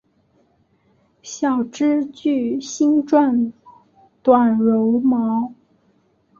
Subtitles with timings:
[1.21, 3.53] 小枝具星状
[4.23, 5.53] 短柔毛。